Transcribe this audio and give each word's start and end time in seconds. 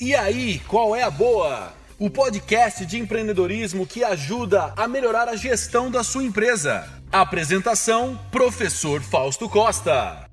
E 0.00 0.12
aí, 0.12 0.58
qual 0.66 0.96
é 0.96 1.04
a 1.04 1.10
boa? 1.10 1.72
O 2.00 2.10
podcast 2.10 2.84
de 2.84 2.98
empreendedorismo 2.98 3.86
que 3.86 4.02
ajuda 4.02 4.74
a 4.76 4.88
melhorar 4.88 5.28
a 5.28 5.36
gestão 5.36 5.88
da 5.88 6.02
sua 6.02 6.24
empresa. 6.24 6.84
Apresentação: 7.12 8.18
Professor 8.32 9.00
Fausto 9.00 9.48
Costa. 9.48 10.28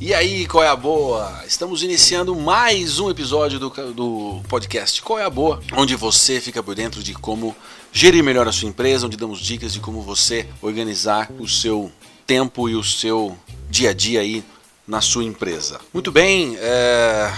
E 0.00 0.12
aí, 0.12 0.44
qual 0.48 0.64
é 0.64 0.68
a 0.68 0.74
boa? 0.74 1.44
Estamos 1.46 1.84
iniciando 1.84 2.34
mais 2.34 2.98
um 2.98 3.08
episódio 3.08 3.60
do, 3.60 3.70
do 3.92 4.42
podcast 4.48 5.00
Qual 5.00 5.20
é 5.20 5.24
a 5.24 5.30
Boa, 5.30 5.62
onde 5.76 5.94
você 5.94 6.40
fica 6.40 6.64
por 6.64 6.74
dentro 6.74 7.00
de 7.00 7.14
como 7.14 7.54
gerir 7.92 8.24
melhor 8.24 8.48
a 8.48 8.52
sua 8.52 8.68
empresa, 8.68 9.06
onde 9.06 9.16
damos 9.16 9.38
dicas 9.38 9.72
de 9.72 9.78
como 9.78 10.02
você 10.02 10.48
organizar 10.60 11.30
o 11.38 11.46
seu 11.46 11.92
tempo 12.26 12.68
e 12.68 12.74
o 12.74 12.82
seu 12.82 13.38
dia 13.70 13.90
a 13.90 13.94
dia 13.94 14.20
aí 14.20 14.42
na 14.86 15.00
sua 15.00 15.24
empresa. 15.24 15.80
Muito 15.92 16.10
bem, 16.10 16.56
é... 16.58 17.32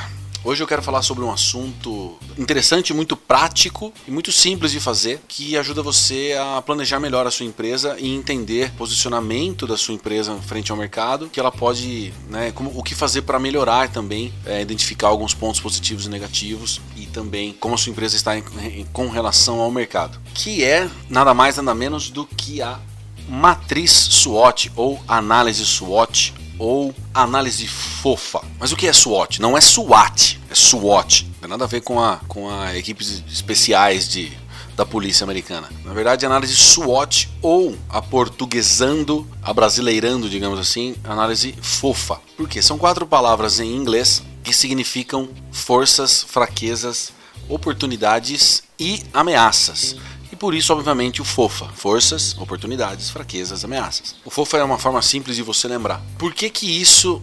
Hoje 0.46 0.62
eu 0.62 0.66
quero 0.66 0.82
falar 0.82 1.00
sobre 1.00 1.24
um 1.24 1.32
assunto 1.32 2.18
interessante, 2.36 2.92
muito 2.92 3.16
prático 3.16 3.90
e 4.06 4.10
muito 4.10 4.30
simples 4.30 4.72
de 4.72 4.78
fazer, 4.78 5.22
que 5.26 5.56
ajuda 5.56 5.82
você 5.82 6.36
a 6.38 6.60
planejar 6.60 7.00
melhor 7.00 7.26
a 7.26 7.30
sua 7.30 7.46
empresa 7.46 7.96
e 7.98 8.14
entender 8.14 8.68
o 8.74 8.76
posicionamento 8.76 9.66
da 9.66 9.78
sua 9.78 9.94
empresa 9.94 10.36
frente 10.42 10.70
ao 10.70 10.76
mercado, 10.76 11.30
que 11.30 11.40
ela 11.40 11.50
pode, 11.50 12.12
né, 12.28 12.52
como, 12.52 12.70
o 12.78 12.82
que 12.82 12.94
fazer 12.94 13.22
para 13.22 13.38
melhorar 13.38 13.88
também, 13.88 14.34
é, 14.44 14.60
identificar 14.60 15.08
alguns 15.08 15.32
pontos 15.32 15.60
positivos 15.60 16.04
e 16.04 16.10
negativos 16.10 16.78
e 16.94 17.06
também 17.06 17.54
como 17.54 17.74
a 17.74 17.78
sua 17.78 17.90
empresa 17.90 18.14
está 18.14 18.36
em, 18.36 18.44
em, 18.66 18.84
com 18.92 19.08
relação 19.08 19.60
ao 19.60 19.70
mercado, 19.70 20.20
que 20.34 20.62
é 20.62 20.90
nada 21.08 21.32
mais 21.32 21.56
nada 21.56 21.74
menos 21.74 22.10
do 22.10 22.26
que 22.26 22.60
a 22.60 22.78
matriz 23.26 23.90
SWOT 23.90 24.70
ou 24.76 25.02
análise 25.08 25.64
SWOT 25.64 26.43
ou 26.58 26.94
análise 27.12 27.66
fofa. 27.66 28.40
Mas 28.58 28.72
o 28.72 28.76
que 28.76 28.86
é 28.86 28.92
SWOT? 28.92 29.40
Não 29.40 29.56
é 29.56 29.60
SWAT, 29.60 30.40
é 30.50 30.54
SWOT. 30.54 31.24
Não 31.24 31.40
tem 31.40 31.50
nada 31.50 31.64
a 31.64 31.68
ver 31.68 31.80
com 31.80 32.00
a, 32.00 32.16
com 32.28 32.50
a 32.50 32.76
equipes 32.76 33.22
especiais 33.30 34.08
de, 34.08 34.32
da 34.76 34.84
polícia 34.86 35.24
americana. 35.24 35.68
Na 35.84 35.92
verdade, 35.92 36.26
análise 36.26 36.54
SWOT 36.54 37.30
ou 37.42 37.76
a 37.88 38.00
portuguesando, 38.00 39.26
a 39.42 39.52
brasileirando, 39.52 40.28
digamos 40.28 40.58
assim, 40.58 40.94
análise 41.04 41.54
fofa. 41.60 42.20
Por 42.36 42.48
quê? 42.48 42.62
São 42.62 42.78
quatro 42.78 43.06
palavras 43.06 43.60
em 43.60 43.74
inglês 43.74 44.22
que 44.42 44.52
significam 44.52 45.28
forças, 45.50 46.22
fraquezas, 46.22 47.12
oportunidades 47.48 48.62
e 48.78 49.02
ameaças. 49.12 49.96
Por 50.44 50.54
isso, 50.54 50.74
obviamente, 50.74 51.22
o 51.22 51.24
FOFA: 51.24 51.70
forças, 51.74 52.36
oportunidades, 52.36 53.08
fraquezas, 53.08 53.64
ameaças. 53.64 54.14
O 54.26 54.28
FOFA 54.30 54.58
é 54.58 54.62
uma 54.62 54.78
forma 54.78 55.00
simples 55.00 55.36
de 55.36 55.42
você 55.42 55.66
lembrar. 55.66 56.02
Por 56.18 56.34
que 56.34 56.50
que 56.50 56.66
isso 56.66 57.22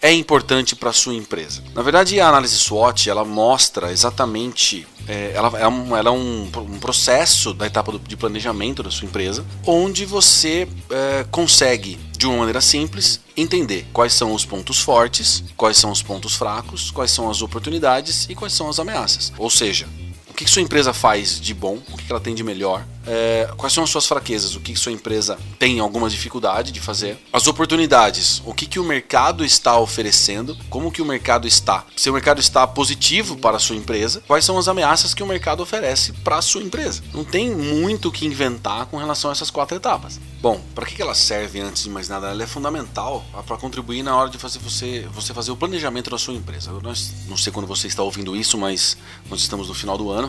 é 0.00 0.10
importante 0.14 0.74
para 0.74 0.88
a 0.88 0.92
sua 0.94 1.12
empresa? 1.12 1.62
Na 1.74 1.82
verdade, 1.82 2.18
a 2.18 2.26
análise 2.26 2.56
SWOT 2.56 3.10
ela 3.10 3.22
mostra 3.22 3.92
exatamente, 3.92 4.86
é, 5.06 5.32
ela, 5.34 5.58
é, 5.58 5.68
um, 5.68 5.94
ela 5.94 6.08
é 6.08 6.12
um, 6.12 6.50
um, 6.56 6.78
processo 6.78 7.52
da 7.52 7.66
etapa 7.66 7.92
do, 7.92 7.98
de 7.98 8.16
planejamento 8.16 8.82
da 8.82 8.90
sua 8.90 9.04
empresa, 9.04 9.44
onde 9.66 10.06
você 10.06 10.66
é, 10.88 11.26
consegue, 11.30 11.98
de 12.16 12.26
uma 12.26 12.38
maneira 12.38 12.62
simples, 12.62 13.20
entender 13.36 13.86
quais 13.92 14.14
são 14.14 14.32
os 14.32 14.46
pontos 14.46 14.80
fortes, 14.80 15.44
quais 15.54 15.76
são 15.76 15.90
os 15.90 16.00
pontos 16.00 16.34
fracos, 16.34 16.90
quais 16.90 17.10
são 17.10 17.28
as 17.28 17.42
oportunidades 17.42 18.26
e 18.30 18.34
quais 18.34 18.54
são 18.54 18.70
as 18.70 18.78
ameaças. 18.78 19.34
Ou 19.36 19.50
seja, 19.50 19.86
o 20.34 20.36
que, 20.36 20.50
sua 20.50 20.62
empresa 20.62 20.92
faz 20.92 21.40
de 21.40 21.54
bom, 21.54 21.78
o 21.92 21.96
que, 21.96 22.10
ela 22.10 22.18
tem 22.18 22.34
de 22.34 22.42
melhor, 22.42 22.84
é, 23.06 23.48
quais 23.56 23.72
são 23.72 23.84
as 23.84 23.90
suas 23.90 24.04
fraquezas, 24.04 24.56
o 24.56 24.60
que, 24.60 24.74
sua 24.74 24.90
empresa 24.90 25.38
tem 25.60 25.78
alguma 25.78 26.10
dificuldade 26.10 26.72
de 26.72 26.80
fazer, 26.80 27.16
as 27.32 27.46
oportunidades, 27.46 28.42
o 28.44 28.52
que, 28.52 28.66
que 28.66 28.80
o 28.80 28.84
mercado 28.84 29.44
está 29.44 29.78
oferecendo, 29.78 30.58
como 30.68 30.90
que 30.90 31.00
o 31.00 31.04
mercado 31.04 31.46
está, 31.46 31.86
se 31.96 32.10
o 32.10 32.12
mercado 32.12 32.40
está 32.40 32.66
positivo 32.66 33.36
para 33.36 33.58
a 33.58 33.60
sua 33.60 33.76
empresa, 33.76 34.24
quais 34.26 34.44
são 34.44 34.58
as 34.58 34.66
ameaças 34.66 35.14
que 35.14 35.22
o 35.22 35.26
mercado 35.26 35.62
oferece 35.62 36.12
para 36.12 36.38
a 36.38 36.42
sua 36.42 36.62
empresa. 36.62 37.04
Não 37.12 37.22
tem 37.22 37.54
muito 37.54 38.08
o 38.08 38.12
que 38.12 38.26
inventar 38.26 38.86
com 38.86 38.96
relação 38.96 39.30
a 39.30 39.32
essas 39.32 39.50
quatro 39.50 39.76
etapas. 39.76 40.18
Bom, 40.42 40.60
para 40.74 40.84
que 40.84 41.00
ela 41.00 41.14
serve 41.14 41.60
antes 41.60 41.84
de 41.84 41.90
mais 41.90 42.08
nada? 42.08 42.28
Ela 42.28 42.42
é 42.42 42.46
fundamental 42.46 43.24
para 43.46 43.56
contribuir 43.56 44.02
na 44.02 44.16
hora 44.16 44.28
de 44.28 44.36
fazer 44.36 44.58
você, 44.58 45.08
você 45.14 45.32
fazer 45.32 45.52
o 45.52 45.56
planejamento 45.56 46.10
da 46.10 46.18
sua 46.18 46.34
empresa. 46.34 46.70
Eu 46.70 46.82
não 46.82 47.36
sei 47.36 47.52
quando 47.52 47.66
você 47.66 47.86
está 47.86 48.02
ouvindo 48.02 48.34
isso, 48.34 48.58
mas 48.58 48.96
nós 49.30 49.40
estamos 49.40 49.68
no 49.68 49.74
final 49.74 49.96
do 49.96 50.10
ano 50.10 50.23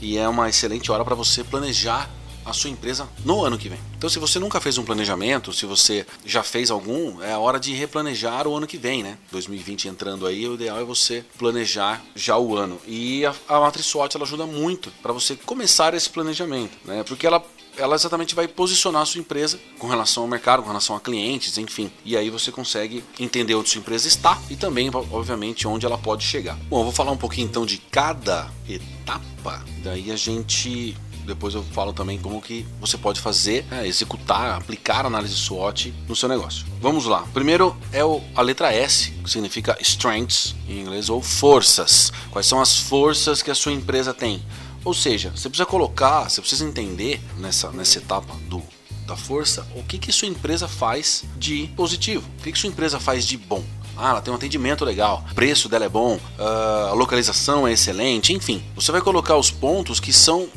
e 0.00 0.16
é 0.16 0.28
uma 0.28 0.48
excelente 0.48 0.90
hora 0.90 1.04
para 1.04 1.14
você 1.14 1.44
planejar 1.44 2.10
a 2.44 2.52
sua 2.52 2.70
empresa 2.70 3.08
no 3.24 3.44
ano 3.44 3.58
que 3.58 3.68
vem. 3.68 3.78
Então, 3.96 4.08
se 4.08 4.18
você 4.18 4.38
nunca 4.38 4.60
fez 4.60 4.78
um 4.78 4.84
planejamento, 4.84 5.52
se 5.52 5.66
você 5.66 6.06
já 6.24 6.42
fez 6.42 6.70
algum, 6.70 7.22
é 7.22 7.32
a 7.32 7.38
hora 7.38 7.60
de 7.60 7.72
replanejar 7.74 8.46
o 8.46 8.56
ano 8.56 8.66
que 8.66 8.78
vem, 8.78 9.02
né? 9.02 9.18
2020 9.30 9.88
entrando 9.88 10.26
aí, 10.26 10.48
o 10.48 10.54
ideal 10.54 10.80
é 10.80 10.84
você 10.84 11.24
planejar 11.38 12.02
já 12.14 12.38
o 12.38 12.56
ano. 12.56 12.80
E 12.86 13.24
a, 13.26 13.34
a 13.48 13.60
matriz 13.60 13.86
SWOT 13.86 14.16
ela 14.16 14.24
ajuda 14.24 14.46
muito 14.46 14.90
para 15.02 15.12
você 15.12 15.36
começar 15.36 15.94
esse 15.94 16.08
planejamento, 16.08 16.76
né? 16.84 17.04
Porque 17.04 17.26
ela 17.26 17.44
ela 17.80 17.96
exatamente 17.96 18.34
vai 18.34 18.46
posicionar 18.46 19.02
a 19.02 19.06
sua 19.06 19.20
empresa 19.20 19.58
com 19.78 19.86
relação 19.86 20.22
ao 20.22 20.28
mercado, 20.28 20.62
com 20.62 20.68
relação 20.68 20.94
a 20.94 21.00
clientes, 21.00 21.56
enfim. 21.58 21.90
E 22.04 22.16
aí 22.16 22.30
você 22.30 22.52
consegue 22.52 23.02
entender 23.18 23.54
onde 23.54 23.70
sua 23.70 23.80
empresa 23.80 24.06
está 24.06 24.40
e 24.50 24.56
também, 24.56 24.90
obviamente, 25.10 25.66
onde 25.66 25.86
ela 25.86 25.98
pode 25.98 26.24
chegar. 26.24 26.56
Bom, 26.68 26.80
eu 26.80 26.84
vou 26.84 26.92
falar 26.92 27.12
um 27.12 27.16
pouquinho 27.16 27.46
então 27.46 27.64
de 27.64 27.78
cada 27.78 28.50
etapa, 28.68 29.64
daí 29.82 30.10
a 30.10 30.16
gente 30.16 30.96
depois 31.26 31.54
eu 31.54 31.62
falo 31.62 31.92
também 31.92 32.18
como 32.18 32.40
que 32.40 32.66
você 32.80 32.98
pode 32.98 33.20
fazer, 33.20 33.64
é, 33.70 33.86
executar, 33.86 34.56
aplicar 34.56 35.04
a 35.04 35.06
análise 35.06 35.34
SWOT 35.34 35.94
no 36.08 36.16
seu 36.16 36.28
negócio. 36.28 36.66
Vamos 36.80 37.04
lá. 37.04 37.24
Primeiro 37.32 37.76
é 37.92 38.04
o, 38.04 38.20
a 38.34 38.42
letra 38.42 38.72
S, 38.72 39.10
que 39.10 39.30
significa 39.30 39.76
strengths 39.80 40.56
em 40.68 40.80
inglês, 40.80 41.08
ou 41.08 41.22
forças. 41.22 42.12
Quais 42.30 42.46
são 42.46 42.60
as 42.60 42.78
forças 42.78 43.42
que 43.42 43.50
a 43.50 43.54
sua 43.54 43.72
empresa 43.72 44.12
tem? 44.12 44.42
Ou 44.84 44.94
seja, 44.94 45.30
você 45.30 45.48
precisa 45.48 45.66
colocar, 45.66 46.28
você 46.28 46.40
precisa 46.40 46.64
entender 46.64 47.20
nessa, 47.38 47.70
nessa 47.70 47.98
etapa 47.98 48.34
do, 48.48 48.62
da 49.06 49.16
força 49.16 49.66
o 49.74 49.82
que, 49.82 49.98
que 49.98 50.12
sua 50.12 50.28
empresa 50.28 50.66
faz 50.68 51.24
de 51.36 51.68
positivo, 51.76 52.26
o 52.38 52.42
que, 52.42 52.52
que 52.52 52.58
sua 52.58 52.68
empresa 52.68 52.98
faz 52.98 53.26
de 53.26 53.36
bom. 53.36 53.62
Ah, 53.96 54.10
ela 54.10 54.22
tem 54.22 54.32
um 54.32 54.36
atendimento 54.36 54.84
legal, 54.84 55.24
o 55.30 55.34
preço 55.34 55.68
dela 55.68 55.84
é 55.84 55.88
bom, 55.88 56.18
ah, 56.38 56.88
a 56.90 56.94
localização 56.94 57.68
é 57.68 57.72
excelente, 57.72 58.32
enfim. 58.32 58.62
Você 58.74 58.90
vai 58.90 59.02
colocar 59.02 59.36
os 59.36 59.50
pontos 59.50 60.00
que 60.00 60.12
são 60.12 60.48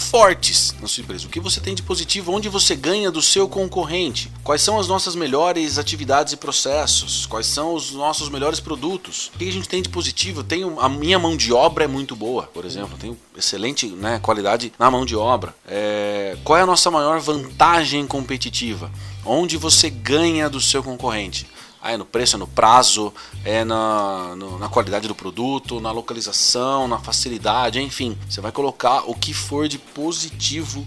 fortes 0.00 0.74
na 0.80 0.88
sua 0.88 1.02
empresa. 1.02 1.26
O 1.26 1.30
que 1.30 1.38
você 1.38 1.60
tem 1.60 1.74
de 1.74 1.82
positivo, 1.82 2.32
onde 2.32 2.48
você 2.48 2.74
ganha 2.74 3.10
do 3.10 3.22
seu 3.22 3.48
concorrente, 3.48 4.32
quais 4.42 4.62
são 4.62 4.78
as 4.78 4.88
nossas 4.88 5.14
melhores 5.14 5.78
atividades 5.78 6.32
e 6.32 6.36
processos, 6.36 7.26
quais 7.26 7.46
são 7.46 7.74
os 7.74 7.92
nossos 7.92 8.28
melhores 8.28 8.58
produtos, 8.58 9.30
o 9.34 9.38
que 9.38 9.48
a 9.48 9.52
gente 9.52 9.68
tem 9.68 9.82
de 9.82 9.88
positivo. 9.88 10.42
Tenho, 10.42 10.80
a 10.80 10.88
minha 10.88 11.18
mão 11.18 11.36
de 11.36 11.52
obra 11.52 11.84
é 11.84 11.88
muito 11.88 12.16
boa, 12.16 12.44
por 12.44 12.64
exemplo, 12.64 12.96
tenho 12.98 13.16
excelente 13.36 13.86
né, 13.86 14.18
qualidade 14.18 14.72
na 14.78 14.90
mão 14.90 15.04
de 15.04 15.14
obra. 15.14 15.54
É, 15.66 16.36
qual 16.42 16.58
é 16.58 16.62
a 16.62 16.66
nossa 16.66 16.90
maior 16.90 17.20
vantagem 17.20 18.06
competitiva? 18.06 18.90
Onde 19.24 19.56
você 19.56 19.90
ganha 19.90 20.48
do 20.48 20.60
seu 20.60 20.82
concorrente? 20.82 21.46
Ah, 21.82 21.92
é 21.92 21.96
no 21.96 22.04
preço, 22.04 22.36
é 22.36 22.38
no 22.38 22.46
prazo, 22.46 23.12
é 23.44 23.64
na, 23.64 24.34
no, 24.36 24.58
na 24.58 24.68
qualidade 24.68 25.08
do 25.08 25.14
produto, 25.14 25.80
na 25.80 25.90
localização, 25.90 26.86
na 26.86 26.98
facilidade, 26.98 27.80
enfim. 27.80 28.18
Você 28.28 28.40
vai 28.40 28.52
colocar 28.52 29.08
o 29.08 29.14
que 29.14 29.32
for 29.32 29.66
de 29.66 29.78
positivo 29.78 30.86